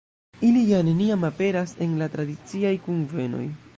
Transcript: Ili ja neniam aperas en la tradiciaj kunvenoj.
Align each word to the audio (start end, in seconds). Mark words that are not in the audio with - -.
Ili 0.47 0.61
ja 0.69 0.77
neniam 0.87 1.27
aperas 1.29 1.75
en 1.87 1.93
la 2.03 2.09
tradiciaj 2.17 2.73
kunvenoj. 2.87 3.45